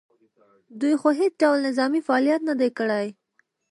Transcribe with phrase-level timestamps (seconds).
[0.79, 3.05] دوی خو هېڅ ډول نظامي فعالیت نه دی کړی